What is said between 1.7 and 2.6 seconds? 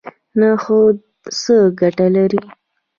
ګټه لري؟